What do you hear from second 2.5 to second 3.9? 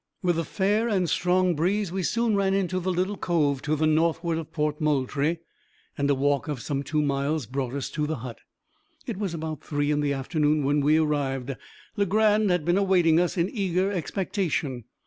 into the little cove to the